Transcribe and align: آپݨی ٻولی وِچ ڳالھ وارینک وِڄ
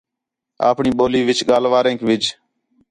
آپݨی 0.69 0.89
ٻولی 0.97 1.21
وِچ 1.27 1.39
ڳالھ 1.49 1.67
وارینک 1.73 1.99
وِڄ 2.07 2.23